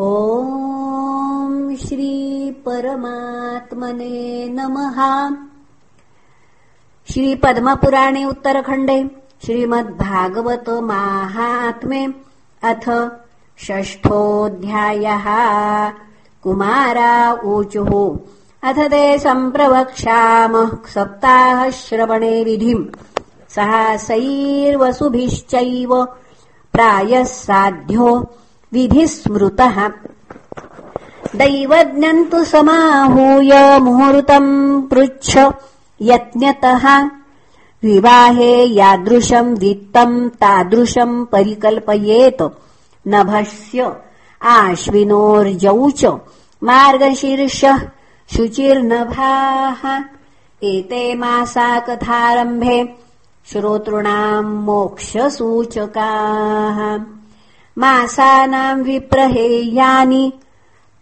ॐ 0.00 1.76
श्रीपरमात्मने 1.76 4.48
नमः। 4.48 5.30
श्रीपद्मपुराणे 7.12 8.24
उत्तरखण्डे 8.24 9.10
श्रीमद्भागवत 9.44 10.64
माहात्म्ये 10.68 12.14
अथ 12.62 13.10
षष्ठोऽध्यायः। 13.66 15.24
कुमारा 16.42 17.32
ऊचुः। 17.32 18.68
अथ 18.68 18.74
ते 18.74 19.18
सम्प्रवक्ष्यामः 19.18 20.88
सप्ताहश्रवणे 20.88 22.44
विधिम्। 22.44 22.86
सैर्वसुभिश्चैव 23.96 26.08
प्रायः 26.72 27.24
साध्यो 27.24 28.34
विधिः 28.72 29.06
स्मृतः 29.06 29.88
दैवज्ञम् 31.36 32.30
तु 32.30 32.44
समाहूय 32.44 33.78
मुहूर्तम् 33.78 34.82
पृच्छ 34.82 35.38
यत्नतः 36.02 37.10
विवाहे 37.82 38.64
यादृशम् 38.64 39.58
वित्तम् 39.58 40.30
तादृशम् 40.30 41.26
परिकल्पयेत्। 41.26 42.42
नभस्य 43.08 43.92
आश्विनोर्जौ 44.42 45.90
च 45.90 46.20
मार्गशीर्षः 46.64 47.88
शुचिर्नभाः। 48.36 50.02
एते 50.62 51.14
मासा 51.14 51.80
कथारम्भे 51.80 52.96
श्रोतॄणाम् 53.46 54.64
मोक्षसूचकाः 54.64 57.19
मासानाम् 57.78 58.82
विप्रहेयानि 58.82 60.32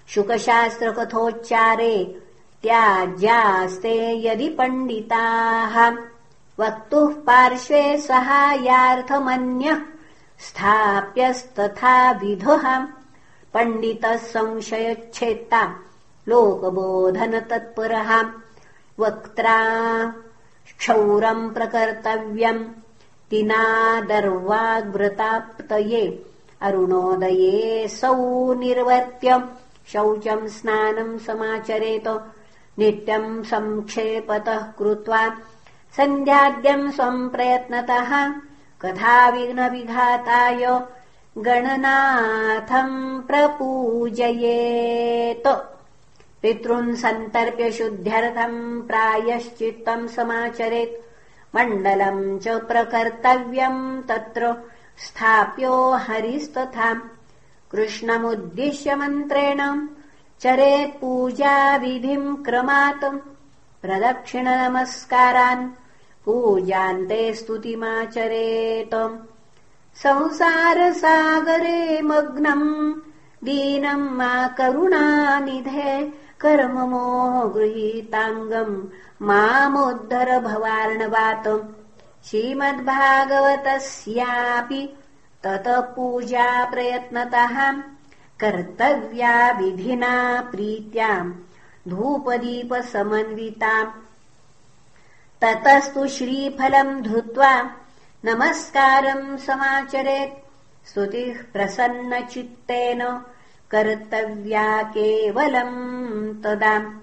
शुकशास्त्रकथोच्चारे 0.08 2.22
त्याज्यास्ते 2.64 4.28
यदि 4.28 4.50
पण्डिताः। 4.50 5.92
वक्तुः 6.60 7.14
पार्श्वे 7.14 7.98
सहायार्थमन्यः 7.98 9.82
स्थाप्यस्तथा 10.40 12.12
विधुः। 12.12 12.88
पण्डितः 13.54 14.18
संशयच्छेत्ता 14.18 15.76
लोकबोधनतत्परः। 16.28 18.26
वक्त्रा 19.00 19.58
क्षौरम् 20.80 21.54
प्रकर्तव्यम् 21.54 22.79
तिनादर्वाग्व्रताप्तये 23.32 26.26
अरुणोदये 26.62 27.88
सौ 27.88 28.54
निर्वर्त्य 28.54 29.40
शौचम् 29.94 30.48
स्नानम् 30.48 31.20
समाचरेत 31.20 32.08
नित्यम् 32.80 33.44
संक्षेपतः 33.44 34.66
कृत्वा 34.80 35.30
सन्ध्याद्यम् 35.98 36.92
स्वम् 36.92 37.30
प्रयत्नतः 37.30 38.32
कथाविघ्नविघाताय 38.82 40.80
गणनाथम् 41.38 43.28
प्रपूजयेत्। 43.28 45.48
पितॄन् 46.42 46.96
सन्तर्प्य 46.96 47.72
शुद्ध्यर्थम् 47.72 48.82
प्रायश्चित्तम् 48.82 50.08
समाचरेत् 50.08 51.09
मण्डलम् 51.56 52.40
च 52.40 52.48
प्रकर्तव्यम् 52.48 54.04
तत्र 54.04 54.56
स्थाप्यो 54.98 55.92
हरिस्तथा। 55.92 57.02
कृष्णमुद्दिश्य 57.72 58.96
मन्त्रेण 58.96 59.88
चरेत्पूजाविधिम् 60.40 62.46
क्रमात् 62.46 63.06
प्रदक्षिणनमस्कारान्। 63.82 65.70
पूजान्ते 66.26 67.34
स्तुतिमाचरेत। 67.34 69.20
संसारसागरे 69.96 72.02
मग्नम् 72.02 72.94
दीनम् 73.44 74.10
मा 74.10 74.48
करुणानिधे 74.48 76.14
कर्ममो 76.42 77.08
गृहीताङ्गम् 77.56 78.88
मामुद्धर 79.28 80.30
भवार्णवात् 80.48 81.50
श्रीमद्भागवतस्यापि 82.28 84.82
ततः 85.44 85.80
पूजा 85.96 86.50
प्रयत्नतः 86.72 87.56
कर्तव्या 88.42 89.36
विधिना 89.60 90.16
प्रीत्याम् 90.52 91.38
धूपदीपसमन्विताम् 91.92 93.98
ततस्तु 95.42 96.02
श्रीफलम् 96.16 97.04
धृत्वा 97.08 97.54
नमस्कारम् 98.26 99.40
समाचरेत्। 99.48 100.38
स्तुतिः 100.90 101.38
प्रसन्नचित्तेन 101.54 103.02
कर्तव्या 103.72 104.84
केवलम् 104.84 106.44
तदा 106.44 106.94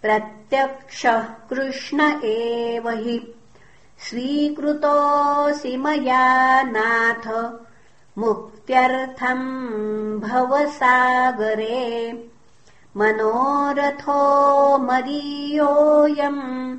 प्रत्यक्षः 0.03 1.23
कृष्ण 1.23 2.21
एव 2.25 2.89
हि। 2.89 3.35
स्वीकृतोऽसि 4.09 5.77
मया 5.77 6.63
नाथ 6.63 7.53
मुक्त्यर्थम् 8.19 10.21
भवसागरे। 10.21 12.25
मनोरथो 12.97 14.79
मदीयोऽयम् 14.79 16.77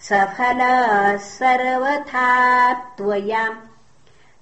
सफलः 0.00 1.16
सर्वथा 1.16 2.72
त्वया 2.72 3.62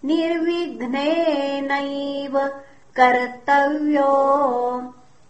निर्विघ्नेनैव 0.07 2.51
कर्तव्यो 2.97 4.13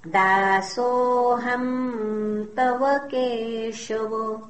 दासोऽहम् 0.06 2.56
तव 2.56 2.98
केशव। 2.98 4.40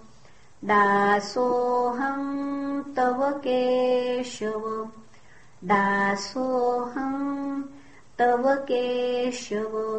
दासोऽहम् 0.64 2.96
तव 2.96 3.30
केशव। 3.30 4.88
दासोऽहम् 5.64 7.62
तव 8.18 8.54
केशव। 8.54 9.96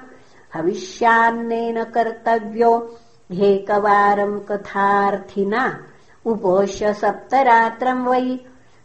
हविष्यान्नेन 0.55 1.85
कर्तव्यो 1.85 2.97
ह्येकवारम् 3.33 4.41
कथार्थिना। 4.49 5.79
उपोष्य 6.27 6.95
सप्तरात्रम् 6.95 8.09
वै 8.09 8.39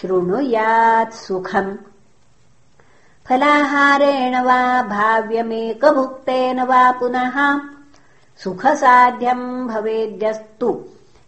शृणुयात् 0.00 1.12
सुखम् 1.12 1.76
फलाहारेण 3.28 4.40
वा 4.40 4.82
भाव्यमेकभुक्तेन 4.82 6.60
वा 6.60 6.92
पुनः 6.92 7.60
सुखसाध्यम् 8.44 9.68
भवेद्यस्तु। 9.68 10.84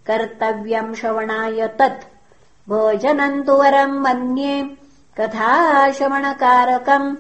कर्तव्यम् 0.07 0.95
श्रवणाय 0.95 1.69
तत्। 1.69 2.05
भोजनम् 2.69 3.45
तु 3.45 3.53
वरम् 3.53 4.01
मन्ये 4.01 4.77
कथाश्रवणकारकम्। 5.21 7.17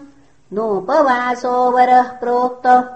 नोपवासो 0.52 1.70
वरः 1.70 2.02
प्रोक्त। 2.02 2.94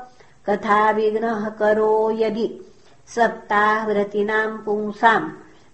कथाविघ्नः 0.49 1.49
करो 1.49 2.11
यदि। 2.11 2.61
सप्ताहव्रतिनाम् 3.07 4.59
पुंसाम् 4.59 5.31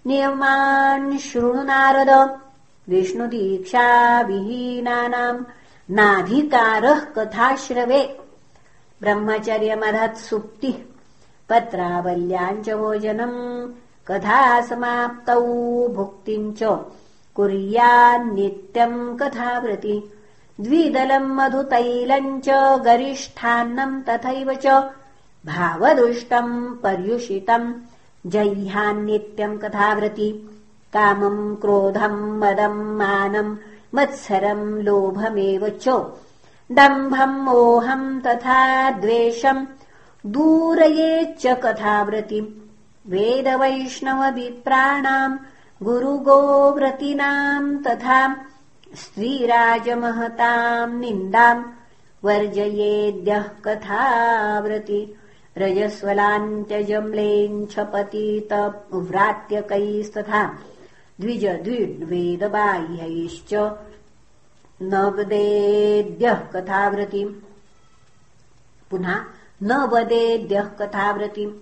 नियमान् 0.07 1.19
शृणु 1.19 1.63
नारद। 1.63 2.41
विष्णुदीक्षाविहीनानाम् 2.89 5.45
नाधिकारः 5.91 7.01
कथाश्रवे। 7.01 8.19
ब्रह्मचर्यमधत्सुप्तिः 9.01 10.75
पत्रावल्याम् 11.49 12.65
च 12.65 12.71
भोजनम् 12.71 13.73
कथासमाप्तौ 14.09 15.41
भुक्तिम् 15.89 16.55
च। 16.55 16.63
कुर्यान्नित्यम् 17.35 19.19
कथावृति 19.19 20.13
द्विदलम् 20.61 21.37
मधुतैलम् 21.37 22.41
च 22.41 22.49
गरिष्ठान्नम् 22.85 24.03
तथैव 24.03 24.55
च। 24.55 24.67
भावदुष्टम् 25.47 26.83
पर्युषितम्। 26.83 27.75
जह्यान्नित्यम् 28.27 29.59
कथावृति 29.59 30.59
कामम् 30.93 31.57
क्रोधम् 31.57 32.41
मदम् 32.41 32.99
मानम् 32.99 33.57
मत्सरम् 33.95 34.83
लोभमेव 34.83 35.69
च। 35.69 35.89
दम्भम् 36.79 37.43
मोहम् 37.45 38.21
तथा 38.27 38.61
द्वेषम् 39.01 39.67
दूरयेच्च 40.35 41.45
कथाव्रतिम् 41.65 42.55
वेदवैष्णवविप्राणाम् 43.13 45.41
गुरुगोव्रतीनाम् 45.85 47.79
तथा 47.87 48.19
स्त्रीराजमहताम् 49.03 50.99
निन्दाम् 51.01 51.69
वर्जयेद्यः 52.25 53.47
कथाव्रति 53.65 55.01
रजस्वलाञ्चजम्लेञ्छपतित 55.59 58.53
व्रात्यकैस्तथा 58.93 60.43
द्विज 60.43 60.72
द्विड्वेदबाह्यैश्च 60.72 60.72
न 64.83 65.01
वदेद्यः 65.17 66.39
कथाव्रतिम् 66.53 67.33
पुनः 68.91 69.21
न 69.63 69.73
वदेद्यः 69.93 70.69
कथाव्रतिम् 70.81 71.53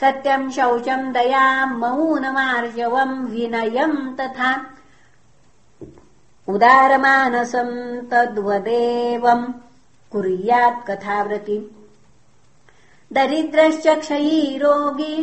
सत्यम् 0.00 0.50
शौचम् 0.56 1.12
दयाम् 1.12 1.78
मौनमार्जवम् 1.80 3.14
विनयम् 3.30 3.96
तथा 4.18 4.50
उदारमानसम् 6.54 7.74
तद्वदेवम् 8.10 9.52
कुर्यात् 10.12 10.84
कथाव्रति 10.90 11.58
दरिद्रश्च 13.12 13.86
क्षयी 13.98 14.58
रोगी 14.62 15.16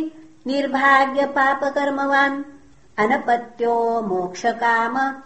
निर्भाग्यपापकर्मवान् 0.46 2.42
अनपत्यो 2.98 4.02
मोक्षकाम। 4.02 5.20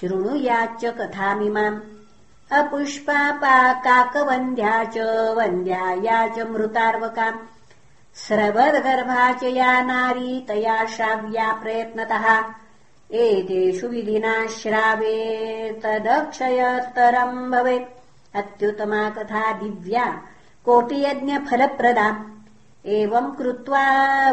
शृणुयाच्च 0.00 0.84
कथामिमाम्। 0.84 1.80
अपुष्पापा 2.52 3.72
काकवन्द्या 3.72 4.84
च 4.84 4.98
वन्द्याया 5.36 6.28
च 6.28 6.38
मृतार्वका 6.38 7.30
स्रवद्गर्भा 8.14 9.32
च 9.32 9.42
या 9.42 9.82
नारी 9.82 10.44
तया 10.48 10.86
श्राव्या 10.86 11.52
प्रयत्नतः। 11.52 12.44
एतेषु 13.10 13.88
विधिना 13.88 14.46
श्रावे 14.46 15.18
तदक्षयतरम् 15.84 17.50
भवेत्। 17.50 18.00
अत्युत्तमा 18.36 19.10
कथा 19.10 19.52
दिव्या 19.52 20.22
कोटियज्ञफलप्रदा 20.64 22.24
एवम् 22.88 23.34
कृत्वा 23.36 23.80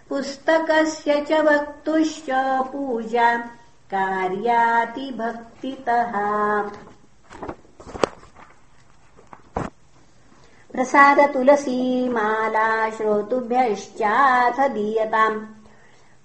पुस्तकस्य 0.09 1.25
च 1.29 1.31
वक्तुश्च 1.31 2.25
पूजा 2.71 3.49
कार्यातिभक्तितः। 3.93 6.13
प्रसादतुलसीमाला 10.71 12.89
श्रोतुभ्यश्चाथ 12.89 14.69
दीयताम्। 14.69 15.45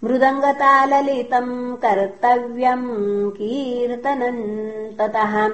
मृदङ्गताललितम् 0.04 1.76
कर्तव्यम् 1.76 3.30
कीर्तनम् 3.30 4.98
ततः 4.98 5.48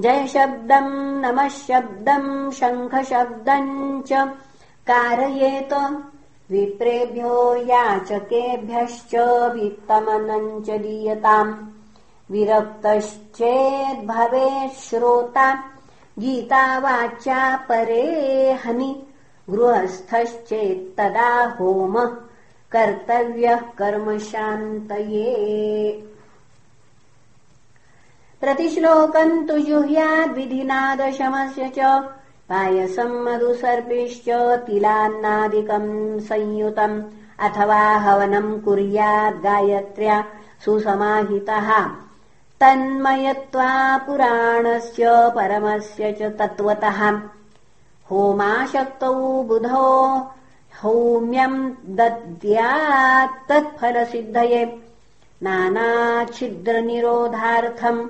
जयशब्दम् 0.00 1.22
नमः 1.22 1.48
शब्दम् 1.48 2.50
शङ्खशब्दम् 2.50 4.02
च 4.02 4.36
कारयेत। 4.86 6.02
विप्रेभ्यो 6.50 7.56
याचकेभ्यश्च 7.56 9.14
वित्तमनम् 9.54 10.62
च 10.62 10.70
दीयताम्। 10.70 11.54
विरक्तश्चेद्भवेत् 12.30 14.72
श्रोता। 14.72 15.64
गीतावाच्या 16.18 17.56
परे 17.56 18.58
हनि। 18.64 19.02
गृहस्थश्चेत्तदा 19.50 21.56
होमः। 21.60 22.16
कर्तव्यः 22.72 23.56
कर्मशान्तये 23.56 25.34
प्रतिश्लोकम् 28.40 29.48
तु 29.48 29.58
जुह्याद्विधिनादशमस्य 29.58 31.72
च 31.78 32.08
पायसम् 32.50 33.24
मधुसर्पिश्च 33.24 34.24
तिलान्नादिकम् 34.66 36.20
संयुतम् 36.20 37.02
अथवा 37.40 37.96
हवनम् 37.96 38.60
कुर्याद्गायत्र्या 38.60 40.24
सुसमाहितः। 40.64 41.86
तन्मयत्वा 42.60 43.98
पुराणस्य 43.98 45.32
परमस्य 45.36 46.12
च 46.12 46.22
तत्त्वतः। 46.22 47.20
होमाशक्तौ 48.10 49.42
बुधो 49.42 50.28
हौम्यम् 50.82 51.72
दद्यात्तत्फलसिद्धये 51.86 54.82
नानाच्छिद्रनिरोधार्थम् 55.42 58.08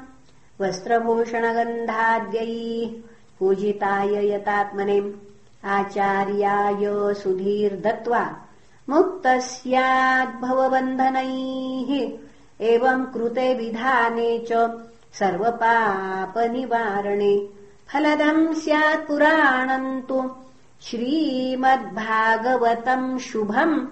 वस्त्रभूषणगन्धाद्यैः 0.62 2.52
पूजिताय 3.40 4.14
यतात्मने 4.32 5.00
आचार्याय 5.78 6.84
सुधीर्दत्त्वा 7.22 8.24
मुक्तः 8.90 9.40
स्याद्भवबन्धनैः 9.40 12.20
एवम् 12.62 13.06
कृते 13.06 13.56
विधाने 13.56 14.46
च 14.52 14.82
सर्वपापनिवारणे। 15.14 17.50
फलदम् 17.94 18.54
स्यात् 18.54 19.08
पुराणम् 19.08 20.02
तु। 20.02 20.32
श्रीमद्भागवतम् 20.82 23.20
शुभम्। 23.20 23.88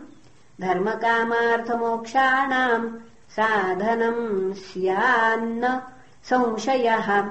धर्मकामार्थमोक्षाणाम् 0.61 2.95
साधनम् 3.29 4.53
स्यान्न 4.53 5.81
संशयः। 6.23 7.23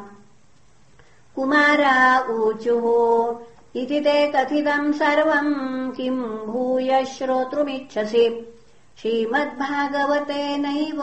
कुमारा 1.37 2.21
ऊचुः 2.21 3.52
इति 3.77 4.01
ते 4.01 4.33
कथितम् 4.33 4.93
सर्वम् 4.93 5.93
किम् 5.93 6.23
भूय 6.23 7.05
श्रोतुमिच्छसि। 7.05 8.55
श्रीमद्भागवतेनैव 8.99 11.03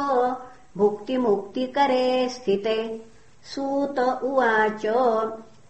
भुक्तिमुक्तिकरे 0.78 2.30
स्थिते। 2.30 3.06
सूत 3.44 4.00
उवाच 4.00 4.86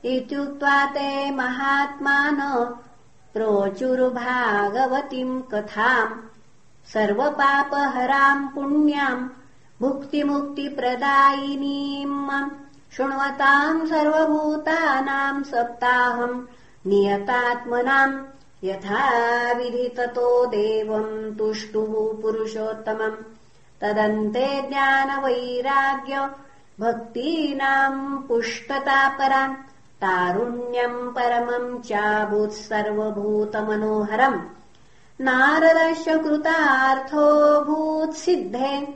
इत्युक्त्वा 0.05 0.85
ते 0.85 1.31
महात्मान 1.31 2.65
प्रोचुर्भागवतीम् 3.33 5.41
कथाम् 5.41 6.21
सर्वपापहराम् 6.93 8.47
पुण्याम् 8.47 9.29
भुक्तिमुक्तिप्रदायिनीम् 9.81 12.49
शृण्वताम् 12.95 13.87
सर्वभूतानाम् 13.87 15.43
सप्ताहम् 15.43 16.45
नियतात्मनाम् 16.87 18.23
यथा 18.63 19.01
विधिततो 19.53 20.45
देवम् 20.45 21.37
तुष्टुः 21.37 22.21
पुरुषोत्तमम्। 22.21 23.23
तदन्ते 23.81 24.69
ज्ञानवैराग्य 24.69 26.29
भक्तीनाम् 26.79 28.27
पुष्टतापराम् 28.27 29.55
तारुण्यम् 30.03 31.11
परमम् 31.11 31.81
चाभूत् 31.81 32.51
सर्वभूतमनोहरम्। 32.51 34.39
नारदस्य 35.21 36.17
कृतार्थो 36.17 37.25
भूत्सिद्धे 37.61 38.87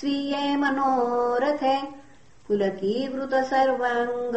स्वीये 0.00 0.56
मनोरथे 0.56 1.82
पुलकीकृत 2.48 3.34
सर्वाङ्ग 3.34 4.36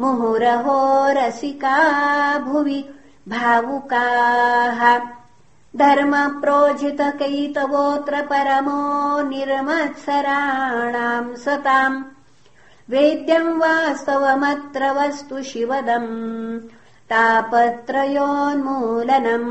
मुहुरहो 0.00 1.06
रसिका 1.08 2.38
भुवि 2.38 2.94
भावुकाः 3.28 4.98
धर्मप्रोजितकैतवोऽत्र 5.80 8.14
परमो 8.30 8.80
निर्मत्सराणाम् 9.28 11.28
सताम् 11.44 11.96
वेद्यम् 12.90 13.58
वास्तवमत्र 13.60 14.82
वस्तु 14.98 15.36
शिवदम् 15.50 16.10
तापत्रयोन्मूलनम्। 17.10 19.50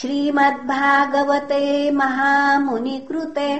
श्रीमद्भागवते 0.00 1.64
महामुनिकृते 2.00 3.50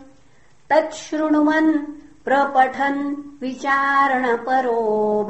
तच्छृण्वन् 0.70 1.78
प्रपठन् 2.26 3.16
विचारणपरो 3.42 4.80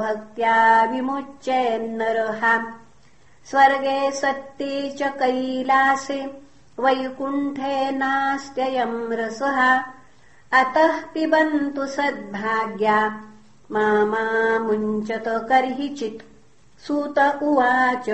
भक्त्या 0.00 0.84
विमुच्येन्नरः 0.84 2.58
स्वर्गे 3.50 4.10
सत्ते 4.10 4.96
च 4.98 5.02
कैलासे 5.02 6.48
वैकुण्ठे 6.78 7.90
नास्त्ययम् 7.90 9.12
रसः। 9.12 9.76
अतः 10.52 11.00
पिबन्तु 11.00 11.86
सद्भाग्या। 11.86 13.08
मा 13.72 14.04
मुञ्चत 14.58 15.24
कर्हिचित्। 15.26 16.22
सूत 16.86 17.18
उवाच 17.42 18.08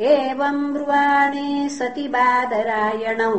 एवम् 0.00 0.72
ब्रुवाणे 0.72 1.68
सति 1.68 2.08
बादरायणौ 2.08 3.34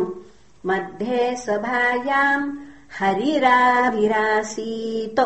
मध्ये 0.65 1.35
सभायाम् 1.35 2.70
हरिराभिरासीत् 2.99 5.19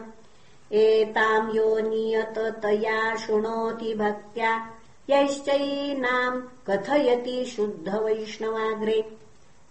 एताम् 0.73 1.55
यो 1.55 1.79
नियततया 1.79 3.15
शृणोति 3.15 3.93
भक्त्या। 3.93 4.69
यश्चैनाम् 5.09 6.41
कथयति 6.67 7.45
शुद्धवैष्णवाग्रे। 7.45 9.17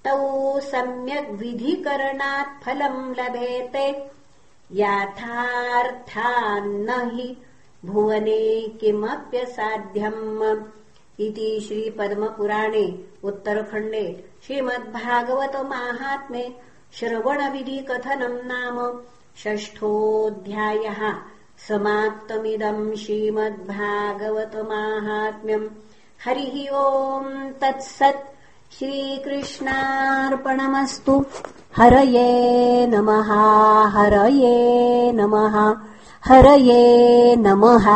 तौ 0.05 0.61
सम्यग्विधिकरणात् 0.61 2.65
फलम् 2.65 3.21
लभेते। 3.21 4.11
याथार्थान्न 4.73 6.91
हि 6.91 7.37
भुवने 7.85 8.75
किमप्यसाध्यम् 8.81 10.65
इति 11.21 11.61
श्रीपद्मपुराणे 11.67 13.05
उत्तरखण्डे 13.25 14.25
श्रीमद्भागवतमाहात्म्ये 14.47 16.57
श्रवणविधिकथनम् 16.93 18.47
नाम 18.47 19.01
षष्ठोऽध्यायः। 19.45 21.13
समाप्तमिदम् 21.69 22.97
श्रीमद्भागवतमाहात्म्यम् 22.97 25.69
हरिः 26.25 26.77
ओम् 26.77 27.53
तत्सत्। 27.61 28.33
श्रीकृष्णार्पणमस्तु। 28.79 31.25
हरये 31.77 32.87
नमः 32.87 33.31
हरये 33.85 35.13
नमः 35.13 35.77
हरये 36.25 37.37
नमः 37.37 37.87